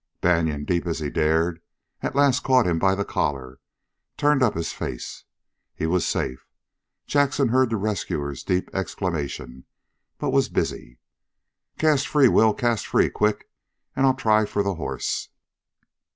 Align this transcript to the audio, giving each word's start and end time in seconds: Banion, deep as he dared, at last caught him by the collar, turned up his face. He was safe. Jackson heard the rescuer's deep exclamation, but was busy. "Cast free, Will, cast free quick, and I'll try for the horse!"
Banion, 0.19 0.65
deep 0.65 0.87
as 0.87 0.97
he 0.97 1.11
dared, 1.11 1.61
at 2.01 2.15
last 2.15 2.39
caught 2.43 2.65
him 2.65 2.79
by 2.79 2.95
the 2.95 3.05
collar, 3.05 3.59
turned 4.17 4.41
up 4.41 4.55
his 4.55 4.73
face. 4.73 5.25
He 5.75 5.85
was 5.85 6.07
safe. 6.07 6.47
Jackson 7.05 7.49
heard 7.49 7.69
the 7.69 7.75
rescuer's 7.77 8.41
deep 8.43 8.67
exclamation, 8.73 9.65
but 10.17 10.31
was 10.31 10.49
busy. 10.49 10.97
"Cast 11.77 12.07
free, 12.07 12.27
Will, 12.27 12.55
cast 12.55 12.87
free 12.87 13.11
quick, 13.11 13.47
and 13.95 14.07
I'll 14.07 14.15
try 14.15 14.45
for 14.47 14.63
the 14.63 14.73
horse!" 14.73 15.29